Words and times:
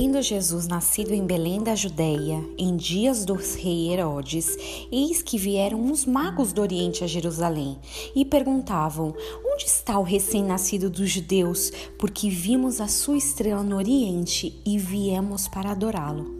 Tendo 0.00 0.22
Jesus 0.22 0.68
nascido 0.68 1.12
em 1.12 1.26
Belém 1.26 1.60
da 1.60 1.74
Judéia, 1.74 2.40
em 2.56 2.76
dias 2.76 3.24
do 3.24 3.34
rei 3.34 3.92
Herodes, 3.92 4.56
eis 4.92 5.22
que 5.22 5.36
vieram 5.36 5.80
uns 5.80 6.06
magos 6.06 6.52
do 6.52 6.62
Oriente 6.62 7.02
a 7.02 7.06
Jerusalém 7.08 7.76
e 8.14 8.24
perguntavam: 8.24 9.12
Onde 9.44 9.64
está 9.64 9.98
o 9.98 10.04
recém-nascido 10.04 10.88
dos 10.88 11.10
judeus? 11.10 11.72
Porque 11.98 12.30
vimos 12.30 12.80
a 12.80 12.86
sua 12.86 13.18
estrela 13.18 13.64
no 13.64 13.74
Oriente 13.74 14.62
e 14.64 14.78
viemos 14.78 15.48
para 15.48 15.72
adorá-lo. 15.72 16.37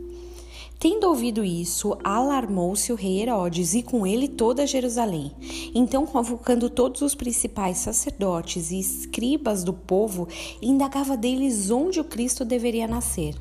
Tendo 0.78 1.08
ouvido 1.08 1.44
isso, 1.44 1.98
alarmou-se 2.04 2.92
o 2.92 2.94
rei 2.94 3.22
Herodes 3.22 3.74
e 3.74 3.82
com 3.82 4.06
ele 4.06 4.28
toda 4.28 4.64
Jerusalém. 4.64 5.32
Então, 5.74 6.06
convocando 6.06 6.70
todos 6.70 7.02
os 7.02 7.16
principais 7.16 7.78
sacerdotes 7.78 8.70
e 8.70 8.78
escribas 8.78 9.64
do 9.64 9.72
povo, 9.72 10.28
indagava 10.62 11.16
deles 11.16 11.68
onde 11.68 11.98
o 11.98 12.04
Cristo 12.04 12.44
deveria 12.44 12.86
nascer. 12.86 13.34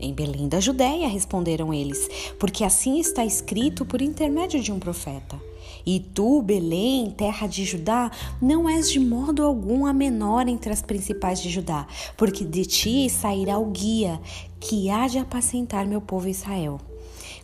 Em 0.00 0.14
Belém 0.14 0.48
da 0.48 0.60
Judéia, 0.60 1.08
responderam 1.08 1.74
eles, 1.74 2.08
porque 2.38 2.64
assim 2.64 2.98
está 2.98 3.22
escrito 3.22 3.84
por 3.84 4.00
intermédio 4.00 4.58
de 4.58 4.72
um 4.72 4.78
profeta. 4.78 5.38
E 5.86 6.00
tu, 6.00 6.42
Belém, 6.42 7.10
terra 7.10 7.46
de 7.46 7.64
Judá, 7.64 8.10
não 8.40 8.68
és 8.68 8.90
de 8.90 9.00
modo 9.00 9.44
algum 9.44 9.86
a 9.86 9.92
menor 9.92 10.48
entre 10.48 10.72
as 10.72 10.82
principais 10.82 11.40
de 11.40 11.50
Judá, 11.50 11.86
porque 12.16 12.44
de 12.44 12.64
ti 12.66 13.08
sairá 13.08 13.58
o 13.58 13.66
guia 13.66 14.20
que 14.60 14.90
há 14.90 15.06
de 15.06 15.18
apacentar 15.18 15.86
meu 15.86 16.00
povo 16.00 16.28
Israel. 16.28 16.80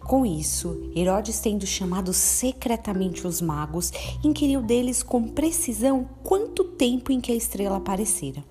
Com 0.05 0.27
isso, 0.27 0.91
Herodes, 0.95 1.41
tendo 1.41 1.67
chamado 1.67 2.13
secretamente 2.13 3.27
os 3.27 3.41
magos, 3.41 3.91
inquiriu 4.23 4.61
deles 4.61 5.03
com 5.03 5.23
precisão 5.23 6.07
quanto 6.23 6.63
tempo 6.63 7.11
em 7.11 7.23
que 7.23 7.33
a 7.33 7.35
estrela 7.35 7.79
aparecera. 7.79 8.45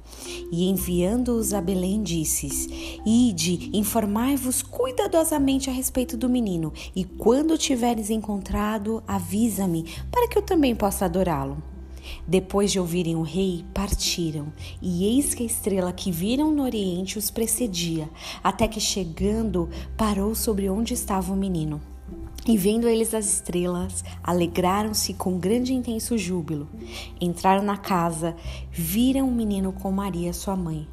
E 0.52 0.67
enviando-os 0.67 1.53
a 1.53 1.61
Belém, 1.61 2.02
disse: 2.02 3.00
Ide, 3.05 3.69
informai-vos 3.72 4.63
cuidadosamente 4.63 5.69
a 5.69 5.73
respeito 5.73 6.17
do 6.17 6.28
menino, 6.28 6.73
e 6.95 7.03
quando 7.03 7.58
tiveres 7.58 8.09
encontrado, 8.09 9.03
avisa-me, 9.08 9.85
para 10.11 10.28
que 10.28 10.38
eu 10.38 10.41
também 10.41 10.75
possa 10.75 11.06
adorá-lo. 11.06 11.72
Depois 12.28 12.72
de 12.72 12.80
ouvirem 12.80 13.16
o 13.16 13.22
rei, 13.22 13.66
partiram, 13.73 14.52
e 14.82 15.06
eis 15.06 15.34
que 15.34 15.44
a 15.44 15.46
estrela 15.46 15.94
que 15.94 16.12
viram 16.12 16.52
no 16.52 16.64
oriente 16.64 17.18
os 17.18 17.30
precedia, 17.30 18.09
até 18.44 18.68
que 18.68 18.80
chegando, 18.80 19.70
parou 19.98 20.36
sobre 20.36 20.70
onde 20.70 20.94
estava 20.94 21.34
o 21.34 21.38
menino. 21.38 21.81
E 22.46 22.58
vendo 22.58 22.90
eles 22.90 23.14
as 23.14 23.26
estrelas, 23.26 24.04
alegraram-se 24.22 25.14
com 25.14 25.40
grande 25.40 25.72
e 25.72 25.76
intenso 25.76 26.18
júbilo. 26.18 26.68
Entraram 27.20 27.64
na 27.64 27.78
casa, 27.78 28.36
viram 28.70 29.30
o 29.30 29.31
menino 29.31 29.72
com 29.72 29.90
Maria, 29.94 30.34
sua 30.34 30.56
mãe. 30.56 30.86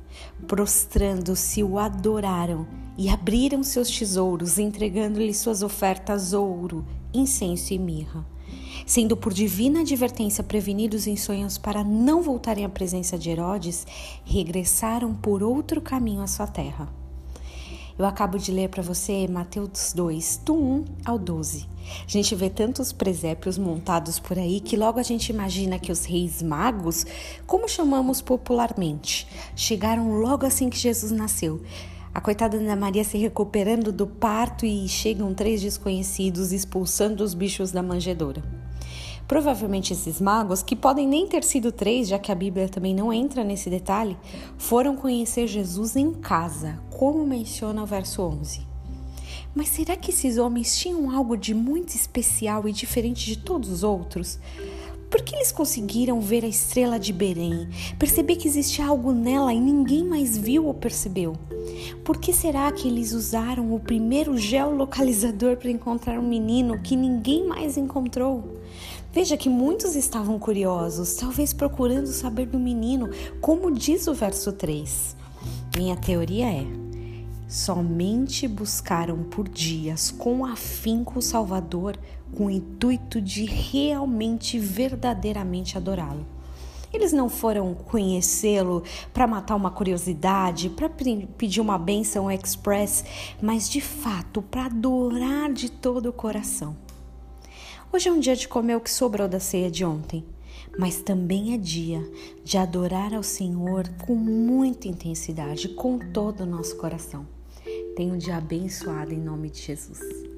Prostrando-se, 0.46 1.64
o 1.64 1.76
adoraram 1.76 2.68
e 2.96 3.08
abriram 3.08 3.64
seus 3.64 3.90
tesouros, 3.90 4.58
entregando-lhe 4.58 5.34
suas 5.34 5.60
ofertas 5.62 6.32
ouro, 6.32 6.86
incenso 7.12 7.74
e 7.74 7.78
mirra 7.78 8.24
sendo 8.86 9.16
por 9.16 9.32
divina 9.32 9.80
advertência 9.80 10.42
prevenidos 10.44 11.06
em 11.06 11.16
sonhos 11.16 11.58
para 11.58 11.84
não 11.84 12.22
voltarem 12.22 12.64
à 12.64 12.68
presença 12.68 13.18
de 13.18 13.30
Herodes, 13.30 13.86
regressaram 14.24 15.14
por 15.14 15.42
outro 15.42 15.80
caminho 15.80 16.22
à 16.22 16.26
sua 16.26 16.46
terra. 16.46 16.88
Eu 18.00 18.06
acabo 18.06 18.38
de 18.38 18.50
ler 18.50 18.70
para 18.70 18.82
você 18.82 19.28
Mateus 19.28 19.92
2, 19.92 20.40
do 20.42 20.54
1 20.54 20.84
ao 21.04 21.18
12. 21.18 21.68
A 22.06 22.10
gente 22.10 22.34
vê 22.34 22.48
tantos 22.48 22.92
presépios 22.92 23.58
montados 23.58 24.18
por 24.18 24.38
aí 24.38 24.58
que 24.58 24.74
logo 24.74 24.98
a 24.98 25.02
gente 25.02 25.28
imagina 25.28 25.78
que 25.78 25.92
os 25.92 26.06
reis 26.06 26.40
magos, 26.40 27.04
como 27.46 27.68
chamamos 27.68 28.22
popularmente, 28.22 29.28
chegaram 29.54 30.18
logo 30.18 30.46
assim 30.46 30.70
que 30.70 30.78
Jesus 30.78 31.12
nasceu. 31.12 31.60
A 32.12 32.20
coitada 32.20 32.56
Ana 32.56 32.74
Maria 32.74 33.04
se 33.04 33.16
recuperando 33.16 33.92
do 33.92 34.04
parto 34.04 34.66
e 34.66 34.88
chegam 34.88 35.32
três 35.32 35.62
desconhecidos 35.62 36.50
expulsando 36.50 37.22
os 37.22 37.34
bichos 37.34 37.70
da 37.70 37.84
manjedoura. 37.84 38.42
Provavelmente 39.28 39.92
esses 39.92 40.20
magos, 40.20 40.60
que 40.60 40.74
podem 40.74 41.06
nem 41.06 41.28
ter 41.28 41.44
sido 41.44 41.70
três, 41.70 42.08
já 42.08 42.18
que 42.18 42.32
a 42.32 42.34
Bíblia 42.34 42.68
também 42.68 42.92
não 42.92 43.12
entra 43.12 43.44
nesse 43.44 43.70
detalhe, 43.70 44.16
foram 44.58 44.96
conhecer 44.96 45.46
Jesus 45.46 45.94
em 45.94 46.10
casa, 46.12 46.82
como 46.90 47.24
menciona 47.24 47.80
o 47.80 47.86
verso 47.86 48.22
11. 48.22 48.66
Mas 49.54 49.68
será 49.68 49.94
que 49.94 50.10
esses 50.10 50.36
homens 50.36 50.76
tinham 50.76 51.12
algo 51.12 51.36
de 51.36 51.54
muito 51.54 51.90
especial 51.90 52.68
e 52.68 52.72
diferente 52.72 53.24
de 53.24 53.38
todos 53.38 53.70
os 53.70 53.84
outros? 53.84 54.40
Por 55.10 55.22
que 55.22 55.34
eles 55.34 55.50
conseguiram 55.50 56.20
ver 56.20 56.44
a 56.44 56.48
estrela 56.48 56.98
de 56.98 57.12
Belém, 57.12 57.68
perceber 57.98 58.36
que 58.36 58.46
existia 58.46 58.86
algo 58.86 59.12
nela 59.12 59.52
e 59.52 59.60
ninguém 59.60 60.04
mais 60.04 60.38
viu 60.38 60.66
ou 60.66 60.72
percebeu? 60.72 61.36
Por 62.04 62.18
que 62.18 62.32
será 62.32 62.70
que 62.70 62.86
eles 62.86 63.12
usaram 63.12 63.74
o 63.74 63.80
primeiro 63.80 64.38
geolocalizador 64.38 65.56
para 65.56 65.70
encontrar 65.70 66.18
um 66.18 66.28
menino 66.28 66.80
que 66.80 66.94
ninguém 66.94 67.44
mais 67.44 67.76
encontrou? 67.76 68.60
Veja 69.12 69.36
que 69.36 69.48
muitos 69.48 69.96
estavam 69.96 70.38
curiosos, 70.38 71.14
talvez 71.14 71.52
procurando 71.52 72.06
saber 72.06 72.46
do 72.46 72.60
menino, 72.60 73.10
como 73.40 73.72
diz 73.72 74.06
o 74.06 74.14
verso 74.14 74.52
3. 74.52 75.16
Minha 75.76 75.96
teoria 75.96 76.46
é: 76.46 76.89
somente 77.50 78.46
buscaram 78.46 79.24
por 79.24 79.48
dias 79.48 80.08
com 80.08 80.46
afinco 80.46 81.18
o 81.18 81.22
Salvador 81.22 81.98
com 82.32 82.46
o 82.46 82.50
intuito 82.50 83.20
de 83.20 83.44
realmente, 83.44 84.56
verdadeiramente 84.56 85.76
adorá-lo. 85.76 86.24
Eles 86.92 87.12
não 87.12 87.28
foram 87.28 87.74
conhecê-lo 87.74 88.84
para 89.12 89.26
matar 89.26 89.56
uma 89.56 89.70
curiosidade, 89.70 90.70
para 90.70 90.88
pedir 90.88 91.60
uma 91.60 91.76
bênção 91.76 92.30
express, 92.30 93.04
mas 93.42 93.68
de 93.68 93.80
fato 93.80 94.42
para 94.42 94.66
adorar 94.66 95.52
de 95.52 95.70
todo 95.70 96.08
o 96.08 96.12
coração. 96.12 96.76
Hoje 97.92 98.08
é 98.08 98.12
um 98.12 98.20
dia 98.20 98.36
de 98.36 98.46
comer 98.46 98.76
o 98.76 98.80
que 98.80 98.90
sobrou 98.90 99.26
da 99.26 99.40
ceia 99.40 99.70
de 99.70 99.84
ontem, 99.84 100.24
mas 100.78 101.02
também 101.02 101.52
é 101.52 101.58
dia 101.58 102.08
de 102.44 102.56
adorar 102.56 103.12
ao 103.12 103.24
Senhor 103.24 103.88
com 104.06 104.14
muita 104.14 104.86
intensidade, 104.86 105.68
com 105.70 105.98
todo 105.98 106.42
o 106.42 106.46
nosso 106.46 106.76
coração. 106.76 107.39
Tenha 108.00 108.14
um 108.14 108.16
dia 108.16 108.38
abençoado 108.38 109.12
em 109.12 109.20
nome 109.20 109.50
de 109.50 109.60
Jesus. 109.60 110.29